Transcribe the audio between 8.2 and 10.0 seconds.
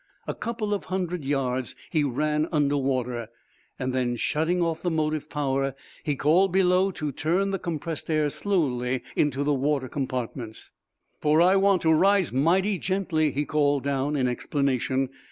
slowly into the water